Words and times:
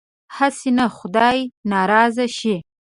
هسې 0.37 0.69
نه 0.77 0.85
خدای 0.97 1.37
ناراضه 1.71 2.25
شي. 2.37 2.55